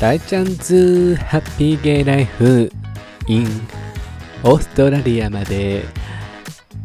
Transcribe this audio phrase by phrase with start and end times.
[0.00, 2.72] 大ちゃんズハッピーゲイライフ
[3.26, 3.46] in
[4.42, 5.84] オーストラリアまで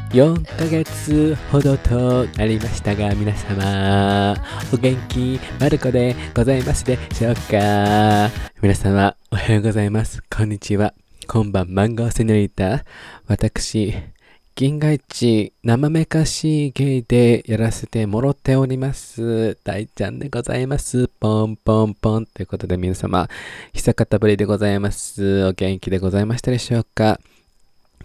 [0.10, 4.36] 4ヶ月ほどとなりましたが皆様
[4.73, 8.29] お元気マルコでございますでしょうか？
[8.62, 10.22] 皆様おはようございます。
[10.29, 10.94] こんにちは。
[11.26, 12.84] こんばんマンゴーセニョリータ
[13.28, 13.94] 私
[14.58, 19.58] 銀河一生めかしいゲイでやらせてもろっております。
[19.66, 21.09] 大ちゃんでございます。
[21.20, 23.27] ポンポンポンということで皆様
[23.73, 25.44] 久方ぶりでございます。
[25.44, 27.20] お元気でございましたでしょうか。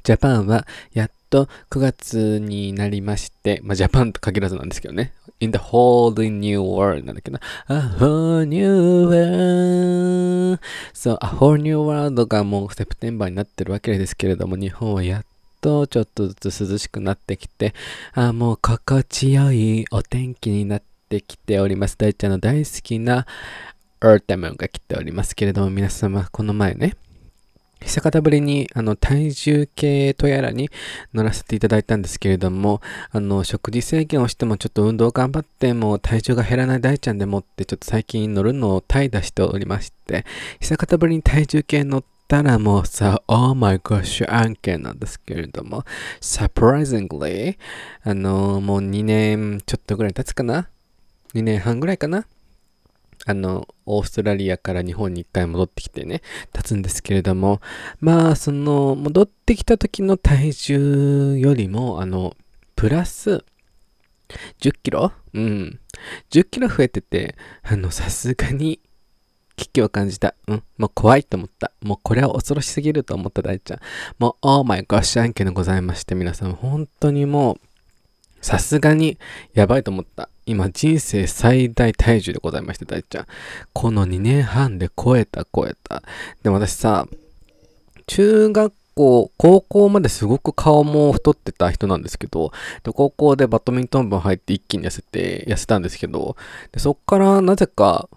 [0.02, 5.12] ジャパンはやっと9月になりまして、まあ、ジャパンと限らずなんですけどね。
[5.38, 7.40] in the whole new world なんだっけな。
[7.68, 10.58] a whole new world
[10.92, 15.24] そう、a whole new world がもうセプテンバーになってるわけですけれども、日本はやっ
[15.60, 17.74] とちょっとずつ涼しくなってきて、
[18.14, 21.96] あもう心地よいお天気になってきております。
[21.96, 23.26] 大ちゃんの大好きな
[24.00, 26.94] Earth が来ておりますけれども、皆様、この前ね、
[27.82, 30.70] 久方ぶりにあの体重計とやらに
[31.14, 40.24] 乗らせていただいたんですけれども、あの食事制限をしてもちょっと運動頑張っても体重が減らない大ちゃんでもってちょっと最近乗るのを怠惰しておりまして、
[40.60, 45.82] 久方ぶりに体重計乗ってたらもうさ、Oh my gosh 案件なんですけれども、
[46.20, 47.58] surprisingly、
[48.04, 50.70] あのもう2年ちょっとぐらい経つかな
[51.34, 52.24] ?2 年半ぐらいかな？
[53.26, 56.22] あの、オーストラリアから日本に一回戻ってきてね、
[56.52, 57.60] 経つんですけれども、
[57.98, 62.36] まあ、その、戻ってきた時の体重よりも、あの、
[62.76, 63.44] プラス、
[64.60, 65.12] 10キロ？
[65.34, 65.80] うん。
[66.30, 68.80] 10キロ増えてて、あの、さすがに、
[69.56, 70.34] 危機を感じた。
[70.46, 70.62] うん。
[70.78, 71.72] もう怖いと思った。
[71.82, 73.80] もうこれは恐ろしすぎると思った大ちゃん。
[74.18, 77.60] もう、オーマイゴッシュ案件でございまして、皆さん、本当にもう、
[78.40, 79.18] さすがに
[79.52, 80.28] やばいと思った。
[80.46, 83.26] 今人生最大体重でございまして、大ちゃん。
[83.72, 86.02] この2年半で超えた超えた。
[86.42, 87.06] でも私さ、
[88.06, 96.36] 中学校、高校まですごく顔も太ってた人なんですけど、で高校でバドミントン部入って一気に痩せて、痩せたんですけど、
[96.72, 98.08] でそっからなぜか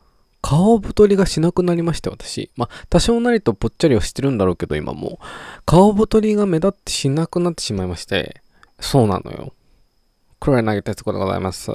[0.43, 2.51] 顔太りがしなくなりまして、私。
[2.57, 5.19] まあ、多少なりとぽっちゃりはしてるんだろうけど、今も。
[5.65, 8.41] 顔太りが目立ってしなくなってしまいまして、
[8.77, 9.53] そうなのよ。
[10.41, 11.71] 黒柳徹子でございます。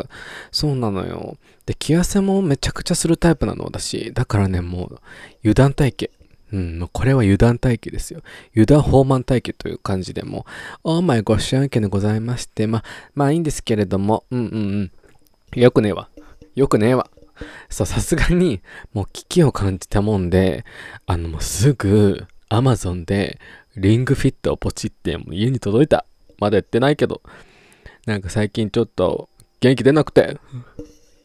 [0.53, 1.39] そうなのよ。
[1.65, 4.13] で、気汗もめちゃくちゃするタイプなの、私。
[4.13, 5.01] だからね、もう、
[5.41, 6.13] 油断体型。
[6.53, 8.21] うん、もうこれは油断体型ですよ。
[8.53, 10.45] 油断放慢体型という感じでも、
[10.85, 12.85] オーマイご主案件でございまして、まあ、
[13.15, 14.93] まあいいんですけれども、うんうん
[15.55, 15.61] うん。
[15.61, 16.11] よくねえわ。
[16.55, 17.09] よくねえわ。
[17.69, 18.61] さすがに、
[18.93, 20.65] もう危機を感じたもんで、
[21.07, 23.39] あの、もうすぐ、アマゾンで、
[23.77, 26.05] リングフィットをポチって、もう家に届いた。
[26.39, 27.23] まだやってないけど、
[28.07, 29.29] なんか最近ちょっと
[29.61, 30.39] 元気出なくて、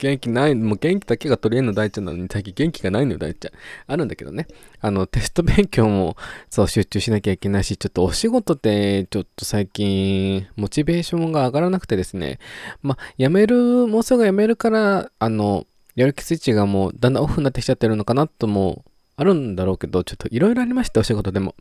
[0.04, 3.54] 元気ない、もう元気だけが取り柄の大ちゃんなのに最近元気がないのよ大ちゃん。
[3.88, 4.48] あるんだけどね。
[4.82, 6.18] あの、テスト勉強も
[6.50, 12.40] そう集中しなきゃいけないし、ちょっとお仕事でちょっと最近モチベーションが上がらなくてですね。
[12.82, 18.84] まあ、辞める、もうすぐ辞めるから、あの、やる気スイッチがもうだんだんオフになってきちゃってるのかなとも
[19.16, 21.56] あるんだろうけど、ちょっといろいろありました、お仕事でも。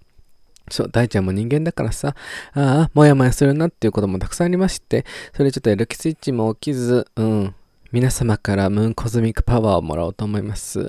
[0.71, 2.15] そう、大ちゃんも人間だからさ、
[2.55, 5.05] ああ、もやもやするなっていうこともたくさんありまして、
[5.35, 7.55] それちょっとやる気スイッチも起きず、うん、
[7.91, 10.89] 皆様からムーンコズミックパワーをもらおうと思います。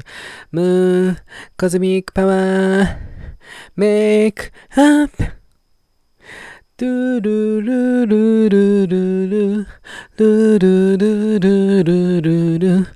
[0.52, 1.18] ムーン
[1.58, 2.98] コズミックパワー、
[3.76, 5.44] メイクアップ
[6.78, 9.68] ドゥルルルルルル
[10.18, 12.88] ルルルルルルル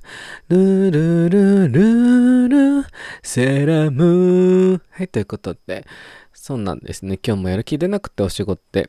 [0.50, 2.86] ルルルルル
[3.22, 5.86] セラムはい、ということで、
[6.32, 7.18] そうなんですね。
[7.22, 8.88] 今日もやる気出なくてお仕事って、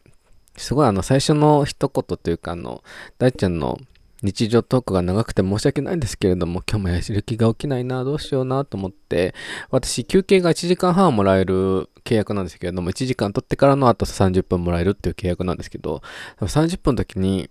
[0.55, 2.81] すごいあの最初の一言というかあの、
[3.17, 3.77] 大ちゃんの
[4.23, 9.35] 日常トークが長くて申し訳ないんですけれども、今日もやる気が起きないな、どうしようなと思って、
[9.69, 16.01] 私休憩が1時間半もらえる契約なんですけれども、1時間取ってからの後30分もらえるっていう契約なんですけど、
[16.39, 17.49] 30分の時に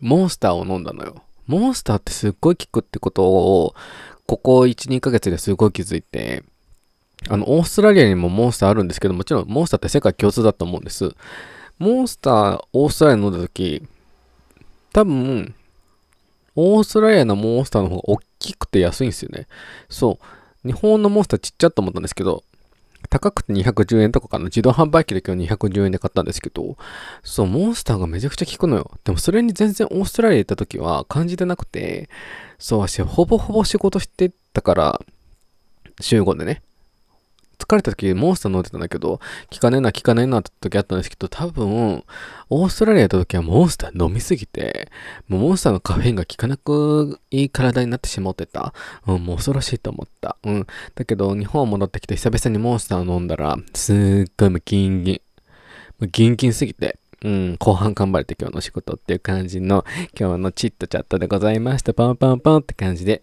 [0.00, 1.25] モンスターを飲んだのよ。
[1.46, 3.74] モンスターってすっごい効くってことを、
[4.26, 6.42] ここ1、2ヶ月ですごい気づいて、
[7.28, 11.14] あの、オーストラリアにもモンスターあるんですけど、もちろんモンスターって世界共通だと思うんです。
[11.78, 13.82] モンスター、オーストラリアに飲んだ時、
[14.92, 15.54] 多分、
[16.54, 19.46] オーストラリアのモンスターの方が大きくて安いんですよね。
[19.88, 20.18] そ
[20.64, 20.66] う。
[20.66, 22.42] 日本のモンスターちっちゃと思ったんですけど、
[23.08, 24.46] 高くて210円とかかな。
[24.46, 26.76] 自動販売機で今日210円で買ったんですけど、
[27.22, 28.90] そう、モンスターがめちゃくちゃ効くのよ。
[29.04, 32.08] でもそれに全然オーストラリア行った時は感じてなくて、
[32.58, 35.00] そう、私ほぼほぼ仕事してたから、
[36.00, 36.62] 週5でね。
[37.58, 39.20] 疲れた時モンスター飲んでたんだけど、
[39.52, 42.04] 効かねえな、効かねえなって時あったんですけど、多分、
[42.50, 44.90] オーストラリア行った時はモンスター飲みすぎて、
[45.28, 48.74] もうモンスターのカフェインが効かなくいい体になってしまってた。
[49.06, 50.36] うん、もう恐ろしいと思った。
[50.44, 50.66] うん。
[50.94, 53.92] だけど、日本戻ってきて久々にモンスター飲んだら、す
[54.28, 55.20] っごいもうギンギン。
[55.98, 59.84] もうギンギンすぎて、うん、後半頑張れて今日の仕事っていう感じの
[60.18, 61.94] 今日のチットチャットでございました。
[61.94, 63.22] パンパンパンって感じで。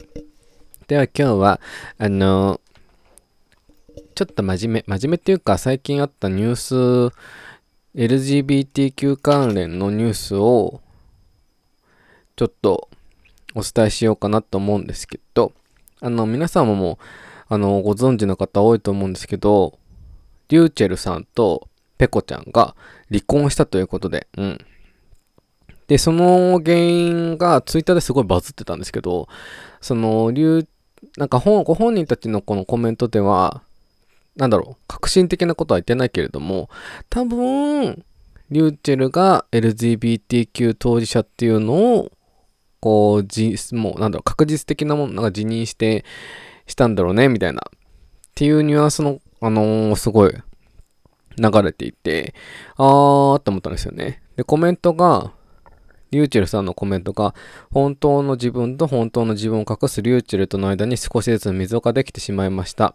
[0.88, 1.62] では今日は、
[1.98, 2.60] あの、
[4.14, 7.16] ちょっと真面目、真面目っていうか最近あったニュース、
[7.96, 10.82] LGBTQ 関連のニュースを
[12.36, 12.90] ちょっと
[13.56, 15.54] お伝えしようかなと思うんですけど、
[16.02, 17.00] あの、皆様も、
[17.48, 19.78] あの、ご存知の方多いと思うんですけど、
[20.50, 21.68] リューチェルさんと
[21.98, 22.76] ペコちゃんが
[23.10, 24.66] 離婚したということで、うん。
[25.88, 29.28] で、その原因がツイッターですごいバズってたんですけど、
[29.82, 30.68] その、リュ、
[31.18, 33.62] なんか本、ご本人たちのこのコメントでは、
[34.36, 36.70] なんだろう、革新的なことは言ってないけれども、
[37.10, 38.04] 多分、
[38.50, 42.12] リューチェルが LGBTQ 当事者っていうのを、
[42.80, 46.04] こう、じ、もう、なんだろう、確実的なものが辞任して、
[46.68, 47.62] したんだろうね、みたいな。
[47.62, 47.70] っ
[48.36, 50.34] ていうニュアンスの、あのー、すごい、
[51.38, 52.34] 流れていて、
[52.76, 54.22] あーって思ったんですよね。
[54.36, 55.32] で、コメントが、
[56.12, 57.34] リューチェルさんのコメントが、
[57.72, 62.94] 本当の自分と本当の自分を隠すリューチェルとの間に少しずつ溝ができてしまいました。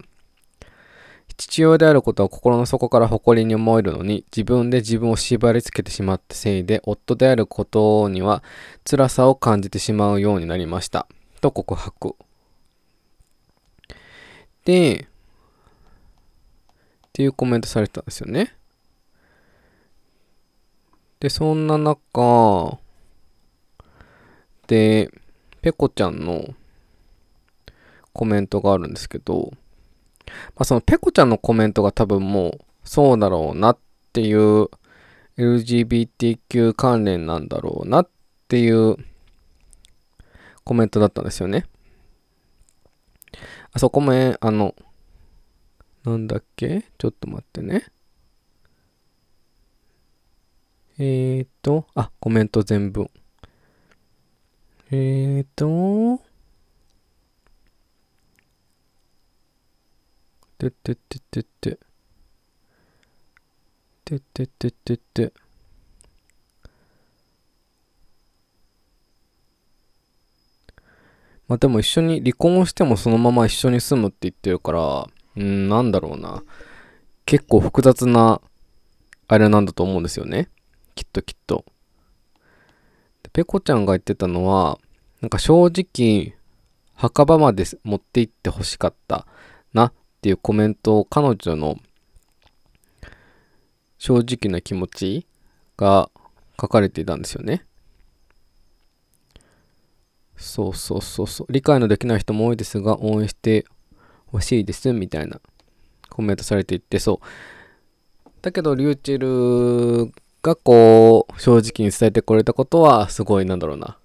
[1.38, 8.43] 父親であることは心の底から誇りに思えるのに、自分で自分を縛り付けてしまったせいで、夫であることには
[8.85, 11.06] 辛さを感じてしまうようになりました。
[11.40, 12.17] と告白。
[14.64, 15.06] で、っ
[17.12, 18.56] ていうコメントされてたんですよね。
[21.20, 22.79] で、そんな中、
[24.67, 25.08] で、
[25.62, 26.52] ペコちゃんの
[28.12, 29.52] コメントがあるんですけど、
[30.55, 33.79] まあ、そのペコちゃんのコメントが多分もうそうだろうなっ
[34.13, 34.69] ていう
[35.37, 38.09] LGBTQ 関連なんだろうなっ
[38.49, 38.97] ていう
[40.65, 41.67] コメントだったんですよね。
[43.73, 44.75] あそこも、あの、
[46.05, 46.85] なんだっけ？
[46.97, 47.85] ちょっと待ってね。
[50.99, 53.11] えーと、あ、コメント全文。
[54.91, 56.21] えーと、
[60.59, 61.79] てってってってって。
[64.05, 65.33] てってってってって。
[71.47, 76.43] まあでも一緒に離婚をしてもそのまま一緒に住むって言ってるから、うん、なんだろうな。
[77.25, 78.41] 結構複雑な、
[79.29, 80.49] あれなんだと思うんですよね。
[80.95, 81.65] きっときっと。
[83.33, 84.81] ペコちゃんが言ってたのは、
[85.21, 86.37] なんか正直、
[86.95, 89.27] 墓場まで持って行ってほしかった
[89.73, 89.93] な
[90.29, 91.79] ていうコメントを彼女の
[93.97, 95.27] 正直な気持ち
[95.79, 96.11] が
[96.61, 97.65] 書かれていたんですよね。
[100.37, 101.47] そうそうそうそう。
[101.51, 103.65] 理解のできない人も多いですが、応援して
[104.31, 105.41] 欲しいですみたいな
[106.11, 113.97] コメントされていってそうだけどリューチェルがこう正直に伝えてくれたことはすごいなんだろうな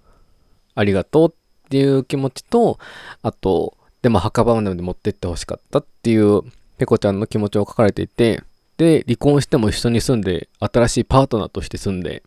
[0.75, 2.79] ありがとうっていう気持ちと
[3.21, 6.41] あとでも墓場まで持ってって欲しかったっていう
[6.77, 8.43] ペコちゃんの気持ちを書かれていて
[8.77, 12.21] で離婚しても一緒に住んで新しいパートナーとして住んで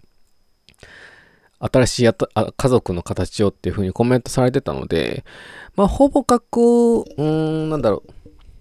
[1.58, 5.25] 新しい家族の形をっていう風にコメントされてたので、
[5.75, 8.11] まあ、ほぼ確、うーん、なんだろう。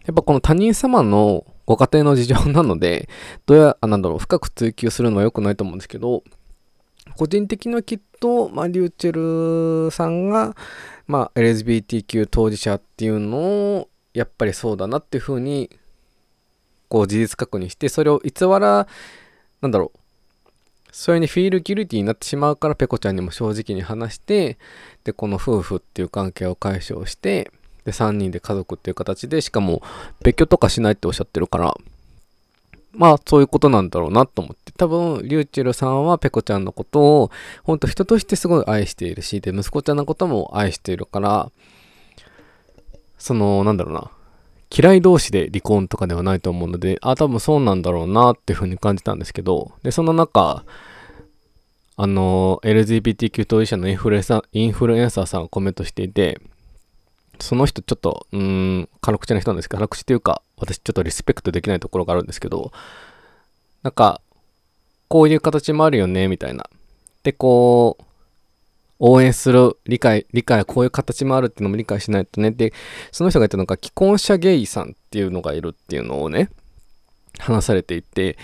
[0.06, 3.10] やっぱこの他人様のご家庭の事情なので、
[3.46, 6.24] どうや、あ、なんだろう、深く追求するのは良くないと思うんですけど、
[7.18, 10.56] 個人的にはきっと、まあ、リューチェルさんが、
[11.08, 15.70] まあ、LGBTQ 当事者っていうのを、やっぱりそうだなっていうふうに、
[16.88, 18.88] こう、事実確認して、それを偽ら、
[19.62, 20.00] なんだろう、
[20.96, 24.58] それにフィールギルティになってしまうからペコちゃんにも正直に話して
[25.04, 27.52] でこの夫婦っていう関係を解消して
[27.84, 29.82] で3人で家族っていう形でしかも
[30.24, 31.76] 別居とかしないっておっしゃってるから
[32.96, 34.72] まあそういうことなんだろうなと思って。
[34.78, 37.32] 多分リューチェルさんはペコちゃんのことを
[37.64, 41.50] 本当人としてすごい愛しているしで息子ちゃんのことも愛しているから
[43.18, 44.12] そのなんだろうな。
[44.78, 50.66] 嫌い同士で離婚とかではないと思うので、あ、多分そうなんだろうなっていうふうに感じたんですけど、で、その中、
[51.96, 54.10] あの、LGBTQ 当事者の、インフ
[54.88, 56.42] ルエンサーさんがコメントしていて、
[57.40, 62.72] その人ちょっと、うーん、辛口な人なんですけど、辛口っていうか、私ちょっとリスペクトできないところがあるんですけど、
[63.84, 64.22] なんか、
[65.08, 66.70] こういう形もあるよね、みたいな。
[67.24, 68.04] で、こう、
[69.00, 72.52] 応援する、理解、理解、こういう形もあるっていうのも理解しないとね。
[72.52, 72.74] で、
[73.12, 76.50] その人が言ったのが、既婚者ゲイさんっていうのがいるっていうのをね、
[77.40, 78.38] 話されていて、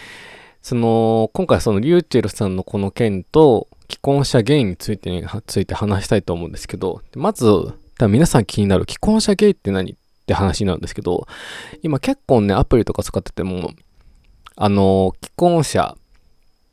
[0.61, 7.45] その、今回そのリューチェルさんのこの件と、既婚者ゲイについてについて話したいと思うんですけど、まず、
[8.01, 11.27] 多分皆さん気になる既婚者ゲイって何って話なんですけど、
[11.83, 13.73] 今結構ね、アプリとか使ってても、
[14.55, 15.99] あの、既婚者っ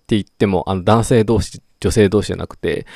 [0.06, 2.86] て言っても、あの、男性同士、女性同士じゃなくて、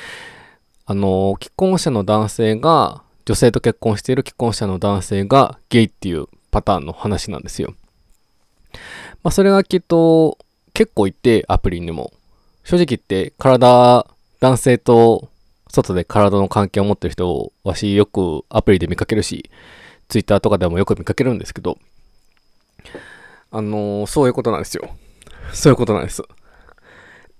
[0.86, 7.74] あの、既婚者の男性が、女性と結婚している既婚者の男性がゲイっていうパターンの話なんですよ。
[9.22, 10.38] まあ、それがきっと
[10.72, 12.14] 結構いて、アプリにも。
[12.64, 14.06] 正直言って体、
[14.40, 15.28] 男性と
[15.72, 19.50] 外で体の関係を持ってる人をわしよくアプリで見かけるし、
[20.08, 21.78] ツイッターとかでもよく見かけるんですけど、
[23.50, 24.90] あのー、そういうことなんですよ。
[25.52, 26.22] そういうことなんです。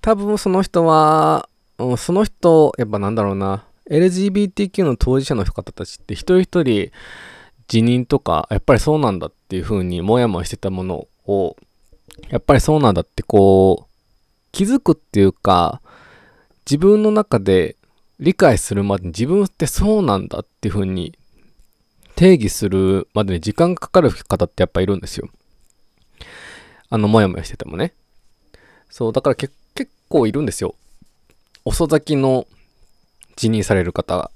[0.01, 1.49] 多分その人は、
[1.79, 6.91] うん、その人、やっぱなんだろうな、LGBTQ の当事者の方たちって一人一人
[7.69, 11.57] 辞任とか、やっぱりそうなんだっていう風にもやもやしてたものを、
[12.31, 13.93] やっぱりそうなんだってこう、
[14.53, 15.83] 気づくっていうか、
[16.65, 17.77] 自分の中で
[18.23, 21.19] 理解するまでに自分ってそうなんだっていう風に
[22.15, 25.29] 定義するまでに時間がかかる方ってやっぱいるんですよ。
[26.89, 27.95] あの、もやもやしててもね。
[28.89, 29.53] そう、だから結
[30.09, 30.77] 構いるんですよ。
[31.65, 32.47] 遅咲きの
[33.35, 34.31] 辞任される方が。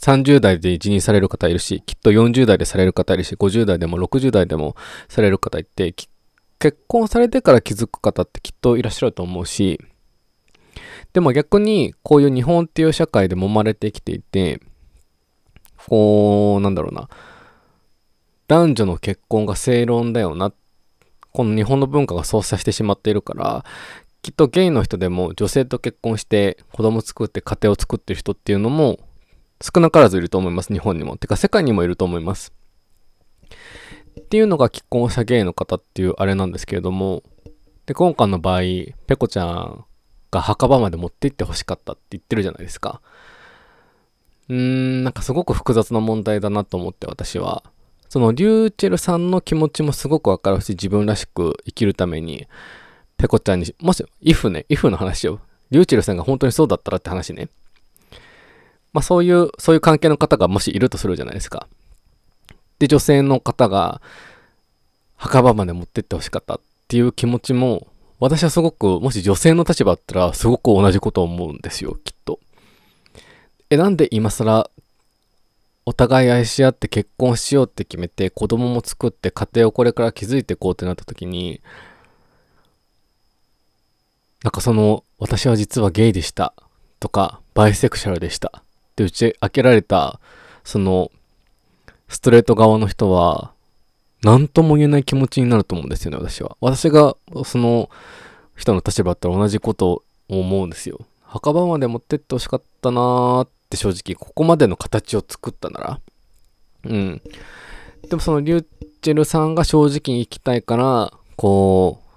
[0.00, 4.74] 30代で辞任される方いるし、きっと40代でされる方いるし、50代でも60代でも
[5.08, 5.94] される方いて、
[6.58, 9.78] 結婚されてから気づく方ってきっといらっしゃると思うし、
[11.12, 14.60] でも逆にこういう日本っていう社会で揉まれてきていて、
[15.88, 17.08] こう、なんだろうな、
[18.46, 20.52] 男女の結婚が正論だよな、
[21.32, 23.64] この日本の文化がそうさせてしまっているから、
[24.22, 28.98] きっとゲイの人でも女性と結婚して子供作って家庭を作ってる人っていうのも
[29.62, 31.16] 少なからずいると思います、日本にも。
[31.16, 32.52] てか世界にもいると思います。
[34.20, 37.22] っていうのが既婚者ゲイの方っていうあれなんですけれども、
[37.86, 39.84] で、今回の場合、ペコちゃん
[40.30, 43.00] が墓場まで持って行ってほしかったって言ってるじゃないですか。
[44.48, 47.62] うーん、なんかすごく複雑な問題だなと思って私は。
[48.08, 52.46] そのリューチェルさんの気持ちもすごくわかるし、自分らしく生きるために、
[53.18, 57.48] ペコちゃんに、もし、イフね、イフの話を、リューチェルさんが本当にそうだったらって話ね。
[58.94, 61.68] まあそういう、そういう関係の方がもしいるとするじゃないですか。
[62.78, 64.00] で、女性の方が
[65.16, 67.88] 墓場まで持ってってほしかったっていう気持ちも、
[68.20, 72.40] 私はすごく、もし女性の立場だったら、すごく同じことを思うんですよ、きっと。
[73.70, 74.70] え、なんで今更、
[75.86, 81.60] お互い愛し合って結婚しようって決めて、子供も作って家庭をこれから築いていこうってなった時に、
[84.42, 86.54] なんかその、私は実はゲイでした。
[87.00, 88.52] とか、バイセクシャルでした。
[88.58, 88.62] っ
[88.96, 90.20] て打ち明けられた、
[90.64, 91.10] その、
[92.08, 93.52] ストレート側の人は、
[94.22, 96.56] 何とも言えない気持ちになると思うんですよね、私は。
[96.60, 97.88] 私が、その
[98.56, 101.00] 人の立場だったら同じことを思うんですよ。
[101.22, 106.00] 墓場まで持ってってほしかったなーって正直、ここまでの形を作ったなら。
[106.84, 107.22] うん。
[108.08, 108.66] でもそのリュー
[109.02, 112.08] チェルさんが正直に行きたいから、こう、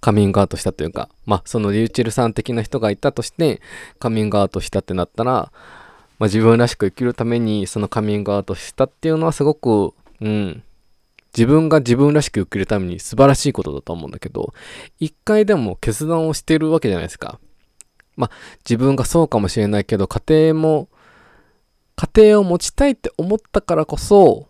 [0.00, 3.60] カミングアウトしたというか、まあ、そのリューチェルさん的な人がいたとして、
[3.98, 5.50] カミングアウトしたってなったら、
[6.18, 10.62] まあ、自分らしく生きるためにそのカミングアウトしたっていうのはすごく、うん、
[11.36, 14.54] 自分が自分らしく生きるために素晴らしいことだと思うんだけど、
[14.98, 17.38] 一回でも決断をしてるわけじゃないですか。
[18.16, 18.30] まあ、
[18.64, 20.88] 自分がそうかもしれないけど、家庭も、
[21.96, 24.48] 家庭を持ちたいって思ったからこそ、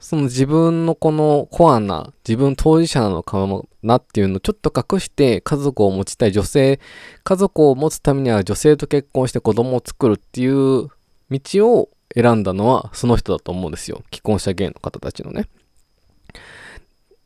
[0.00, 6.80] その自分のこのコアな、自分当事者なのかもなっていうのをちょっと隠して家族を持ちたい女性、
[7.22, 10.88] 家族を持つためには女性と結婚して子供を作るっていう
[11.30, 14.02] 道を選んだのはその人だと思うんですよ。
[14.12, 15.46] 既婚者ゲイの方たちのね。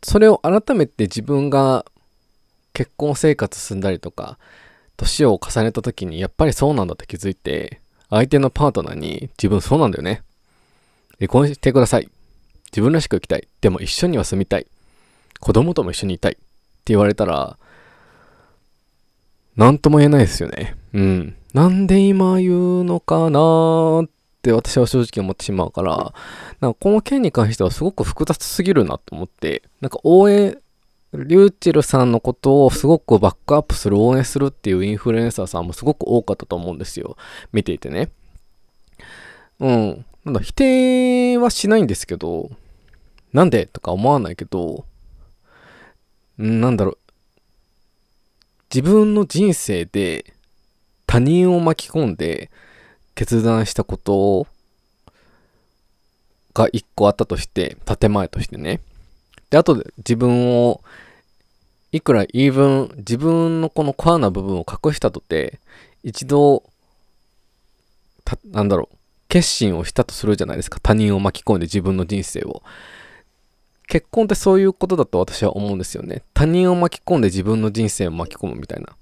[0.07, 1.85] それを改めて自分が
[2.75, 4.39] 結婚生活進んだりとか、
[4.97, 10.23] 年を重ねた時にやっぱりそうなんだって気づいて、相手のパートナーに自分そうなんだよね。
[11.19, 12.09] 離婚してください。
[12.71, 13.49] 自分らしく生きたい。
[13.61, 14.69] でも一緒には住みたい。
[15.41, 16.35] 子供とも一緒にいたい。
[16.35, 17.59] って言われたら、
[19.57, 20.77] なんとも言えないですよね。
[20.93, 21.37] うん。
[21.53, 24.11] なんで今言うのかなーっ
[24.47, 26.15] て私は正直思ってしまうから、
[26.61, 30.59] なんかこの件に関してはすごく複雑すぎるなと思って、なんか応援、
[31.13, 37.17] リューチェルさんのことをすごくバックアップする、応援するっていうインフルエンサーさんもすごく多かったと思うんですよ。
[37.53, 38.11] 見ていてね。
[39.59, 40.05] うん。
[40.25, 42.51] なんだ、否定はしないんですけど、
[43.33, 44.85] なんでとか思わないけど、
[46.39, 46.99] なんだろう。
[48.73, 50.35] 自分の人生で
[51.07, 52.51] 他人を巻き込んで
[53.17, 54.47] 決断したこと
[56.55, 58.81] が一個あったとして、建前としてね。
[59.51, 60.83] で、後で自分を、
[61.93, 65.59] いくら言い分、自分のこのコアな部分を隠したとて、
[66.05, 66.63] 一度、
[68.25, 68.97] た、なんだろう、
[69.29, 70.79] 決心をしたとするじゃないですか。
[70.81, 72.63] 他人を巻き込んで自分の人生を。
[73.89, 76.23] 結婚ってそういうことだと私は思うんですよね。
[76.35, 78.95] 他人を巻き込んで自分の人生を巻き込むみたいな。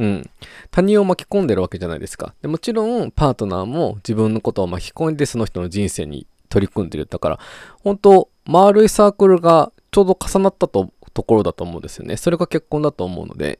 [0.00, 0.30] うん。
[0.70, 2.34] 他人を巻き込んでるわけじゃないですか。
[2.40, 7.04] でもちろん、パートナーも自分のことを巻き込んでその人の人生に取り組んでる。
[7.04, 7.38] だから、
[7.84, 12.16] 本当丸いサークルがちょうど重なったとところだと思うんですよね。
[12.16, 13.58] それが結婚だと思うので、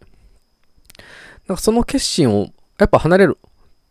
[1.46, 3.38] なんかその決心をやっぱ離れる。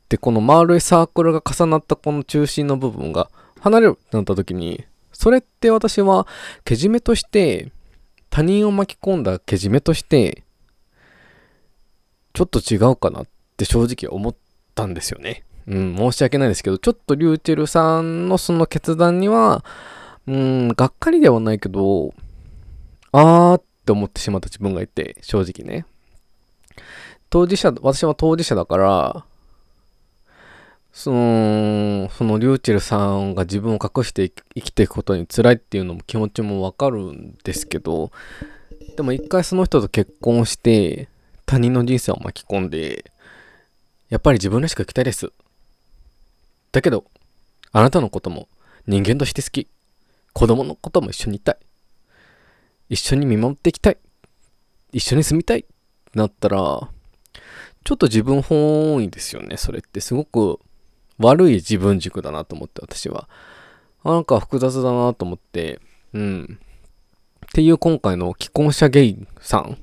[0.08, 3.30] で、この丸いサークルが重なったこの中心の部分が
[3.60, 6.26] 離れるってなった時に、それって私は
[6.66, 7.72] けじめとして、
[8.32, 10.44] 他人を巻き込んだけじめとして、
[12.40, 13.28] ちょっと違うかなっ
[13.58, 14.34] て正直思っ
[14.74, 15.44] たんですよね。
[15.68, 19.66] うん、申し訳ないですけど、ちょっとリューチェルさんのその決断には、
[20.26, 22.14] うん、がっかりではないけど、
[23.12, 25.86] あーって思ってしまった自分がいて、正直ね。
[27.30, 29.26] 当事者、私は当事者だから、
[30.94, 38.12] その、そのリューチェルさんが自分を隠して生きていくことに辛いっていうのも気持ちもわかるんですけど、
[38.96, 41.10] でも一回その人と結婚して、
[41.50, 43.12] 他人の人生を巻き込んで、
[44.10, 45.32] やっぱり自分らしく生きたいです。
[46.72, 47.06] だけど、
[47.72, 48.48] あなたのことも
[48.86, 49.68] 人間として好き。
[50.34, 51.58] 子供のことも一緒にいたい。
[52.90, 53.98] 一緒に見守っていきたい。
[54.92, 55.66] 一緒に住みたい。
[56.14, 59.58] なったら、ちょっと自分本位ですよね。
[59.58, 60.60] それってすごく
[61.18, 63.28] 悪い自分軸だなと思って私は。
[64.04, 65.80] なんか複雑だなと思って、
[66.14, 66.60] うん。
[67.48, 69.80] っていう今回の既婚者ゲイさん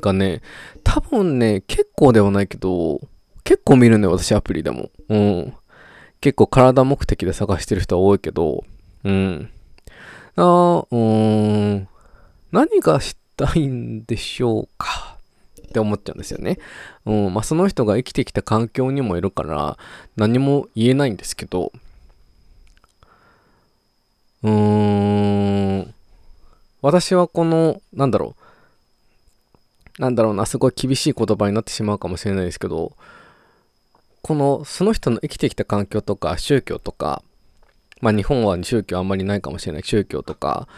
[0.00, 0.42] がね、
[0.84, 3.00] 多分ね、結構ではないけど、
[3.44, 4.90] 結構見るね、私アプリでも。
[5.08, 5.54] うん。
[6.20, 8.64] 結構体目的で探してる人は多いけど、
[9.04, 9.50] うん。
[10.36, 11.88] あ、うん。
[12.52, 15.18] 何がしたいんでしょうか？
[15.66, 16.58] って思っちゃうんですよね。
[17.04, 17.34] うん。
[17.34, 19.78] まあ、その人が生きてきた環境にもいるから、
[20.16, 21.70] 何も言えないんですけど、
[24.42, 25.94] うーん。
[26.82, 28.42] 私はこの、なんだろう。
[29.98, 32.96] なんだろうな、すごい厳しい言葉になってしまうかもしれないですけど、
[34.22, 37.22] この、その人の生きてきた環境とか宗教とか、
[38.00, 40.68] まあ日本は宗教あんまりないかもしれない宗教とか、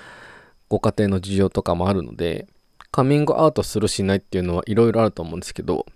[0.69, 2.47] ご家庭の事情とかもあるので、
[2.91, 5.87] カミングアウトするしないっていうのはいろいろあると思うんですけど、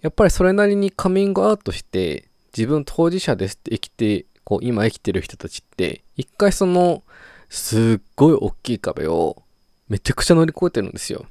[0.00, 7.04] やっぱりそれなりにカミングアウトして、自分当事者ですって生きて、こう今生きてる人たちって、一回その、
[7.48, 9.42] すっごい大きい壁を
[9.88, 11.26] めちゃくちゃ乗り越えてるんですよ。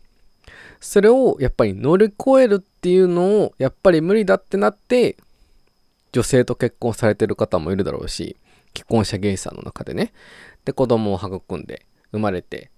[0.82, 5.16] それをやっぱり乗り越えるっていうのをやっぱり無理だってなって
[6.12, 8.36] 女性と結婚されてる方もいるだろうし
[8.76, 10.12] 既婚者ゲイさんの中でね。
[10.66, 12.72] で子供を育んで生まれて。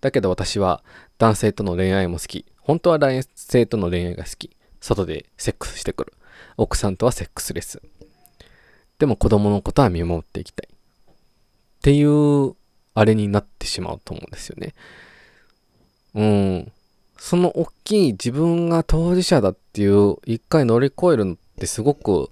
[0.00, 0.82] だけど私は
[1.18, 2.44] 男性との恋愛も好き。
[2.60, 4.56] 本当は男性との恋愛が好き。
[4.80, 6.12] 外でセックスしてくる。
[6.56, 7.80] 奥さんとはセックスレス
[8.98, 10.68] でも子供のことは見守っていきたい。
[10.68, 10.74] っ
[11.82, 12.54] ていう
[12.94, 14.74] あれになってしまうと思うんですよね。
[16.14, 16.72] うん。
[17.18, 22.30] その大きい自分が当事者だっていう一回乗り越えるのってすごく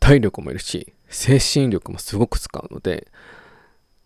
[0.00, 3.08] 体力もいるし精神力もすごく使うので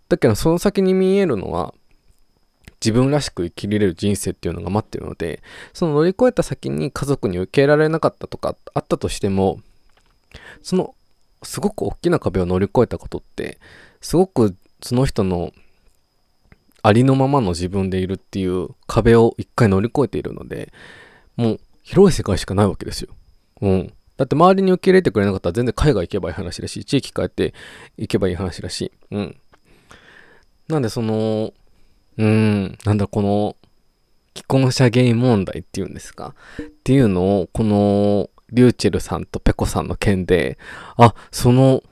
[0.09, 1.75] だけどその先に見えるのは
[2.81, 9.61] 自分らしく生きれる人生っていうのが待ってるのでその乗り越えた先に家族に受け入れられなかったとかあったとしても
[10.63, 10.95] その
[11.43, 13.59] すごく大きな壁を乗り越えたことって
[14.01, 15.53] すごくその人の
[16.83, 20.73] ありのままの自分でいるっていう壁を一回乗り越えているので、
[21.37, 23.15] もう広い世界しかないわけですよ。
[23.61, 23.93] うん。
[24.17, 27.55] だって周りに受け入れてくれなかったら全然海外行けばいい話だし、地域変えて
[27.97, 29.37] 行けばいい話だし、うん。
[30.69, 31.53] なんでその、
[32.19, 33.57] うん、なんだこの、
[34.37, 36.35] 既婚者ゲイ問題っていうんですか？
[36.61, 40.59] っていうのを、この、リューチェルさんとペコさんの件で、
[40.97, 41.83] あ、その、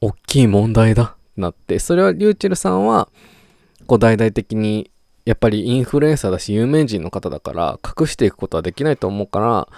[0.00, 3.08] 大きい問題だってなって、それはリューチェルさんは、
[3.86, 4.90] こう大々的に
[5.24, 9.68] やっぱりインフルエンサーだし有名人の方だから隠していくことはできないと思うから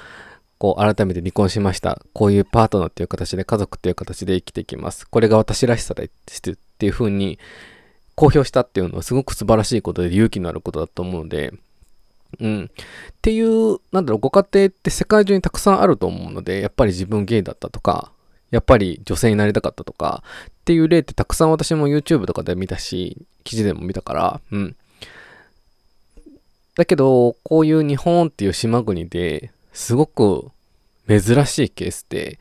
[0.58, 6.08] こう改めて離婚しましたこういうパートナーっていう形で家族っていう形で生きていきますこれが私らしさだっ
[6.78, 7.38] ていう風に
[8.14, 11.54] 公表したっていうのはすごく素晴らしいことで勇気のあることだと思うので
[12.40, 12.64] うん。
[12.64, 12.68] っ
[13.22, 18.12] ていう、なんだろう、ご家庭って世界中にたくさんあると思うので、やっぱり自分ゲイだったとか、
[18.50, 24.76] やっぱり女性になりたかったとかっていう例ってたくさん私も YouTube とかで見たし、記事でも見たから、うん。
[26.76, 30.50] だけど、こういう日本っていう島国ですごく
[31.08, 32.38] 珍しいケースで、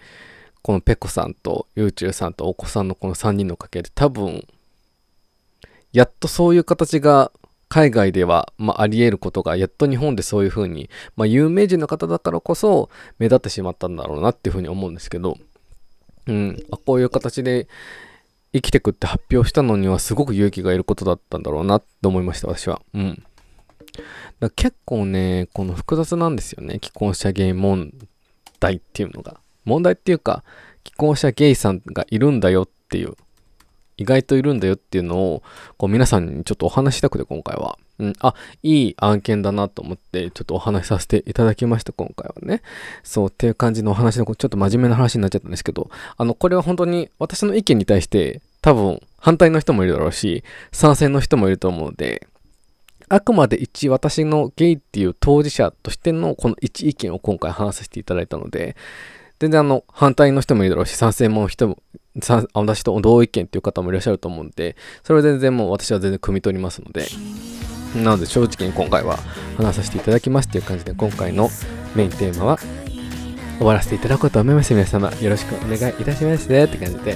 [0.61, 4.45] このペコさんとユーチューさんとお子さんのこの3人のかけで多分、
[5.93, 7.31] やっとそういう形が
[7.69, 12.89] 海外では、まあ、あり得ることが、やっと日本でそういう風に、まあ、有名人の方だからこそ
[13.19, 15.37] 目立ってしまったんだろうなっていう風に思うんですけど、
[16.27, 17.67] うん、あこういう形で
[18.53, 22.81] 生きてくって発表したのにはすごく勇気がいることだったんだろうなって思いました、私は。
[22.93, 23.23] うん。
[24.39, 26.79] だ結構ね、この複雑なんですよね。
[26.83, 27.93] 既婚者ゲイ問
[28.59, 29.39] 題っていうのが。
[29.65, 30.43] 問題っていうか、
[30.85, 33.15] 既婚者ゲイさんがいるんだよっていう、
[33.97, 35.43] 意外といるんだよっていうのを、
[35.77, 37.77] こう皆さんにちょっとお話したくて今回は。
[37.99, 42.61] うん、あ、いい案件だなと思って、ちょっとお話しさせていただきました、今回はね。
[43.03, 52.27] そう、っていう感じのお話の、ちょっと真面目な話になっちゃったんですけど、あの、これは本当に私の意見に対して、多分、反対の人もいるだろうし、賛成の人もいると思うので、
[53.09, 58.75] あくまで一私のゲイっていう当事者としてのこの一意見を今回話させていただいたので、
[59.39, 61.77] 全然あの反対の人もいるだろうし、賛成も人も、
[62.53, 67.05] 私と同意見っていう方もいらっしゃると思うんで、それは全然もう私は全然汲み取りますので、
[67.95, 69.17] なので正直に今回は
[69.57, 71.49] 話させていただきますっていう感じで、今回の
[71.95, 72.59] メインテーマは
[73.57, 74.73] 終わらせていただこうと思います。
[74.73, 77.15] 皆様よろしくお願いいたしますねって感じで、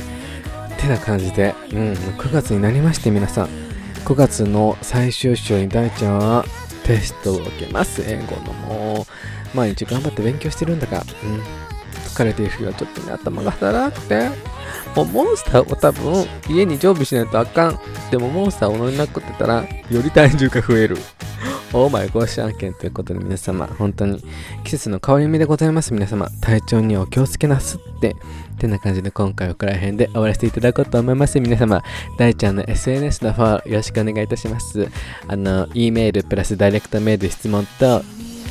[0.78, 3.50] てな感じで、うん、9月になりまして皆さん、
[4.06, 6.46] 9月の最終週に大ちゃんは
[6.84, 8.02] テストを受けます。
[8.02, 9.06] 英語のも
[9.54, 11.71] う、毎日頑張って勉強してるんだが、うん、
[12.22, 14.30] 疲れている日はちょっとね、頭が働くて、
[14.96, 17.80] もうモンスターを多分家に常備しないとあかん。
[18.12, 20.98] でもモンスターを乗りなくってたら、より体重が増える。
[21.74, 24.22] オーマイゴーシ案件ということで皆様、本当に
[24.64, 25.94] 季節の変わり目でございます。
[25.94, 28.16] 皆様、体調にお気をつけなすって。
[28.60, 31.40] てな感じで今回はここら辺で終わらせていただこうと思います。
[31.40, 31.82] 皆様、
[32.18, 34.88] 大ちゃんの SNS のフォローよろしくお願いいたします。
[35.28, 38.04] あの、E メールプラスダイレクトメール質問と、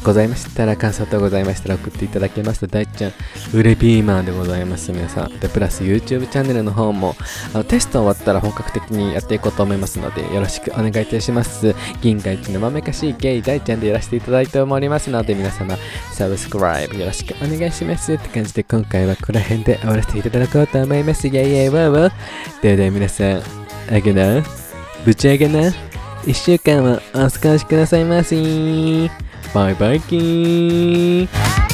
[0.03, 3.13] ございましたら、感想等ございましたら送っていただけますと、大ちゃん、
[3.55, 4.93] ウレピーマンでございます。
[4.93, 5.39] 皆さん。
[5.39, 7.17] で、プラス YouTube チャンネルの方も、
[7.55, 11.75] あのテスト終わったら本格的にやっていこうと思いますので、よろしくお願いいたします。
[12.01, 15.77] 銀河一のまめかしいゲイ大ちゃんでやらせていただいておりますので、皆様、
[16.13, 21.29] サブスクライブよろしくお願いしますって感じで、今回はここら辺で終わらせていただこうと思います。
[21.29, 22.13] イェイイェイワーワー。
[22.63, 23.43] ではでは皆さん、
[23.91, 24.43] あげな、
[25.05, 25.73] ぶち上げな、
[26.27, 29.30] 一週間はお過ごしくださいませ。
[29.55, 31.70] バイバイキーン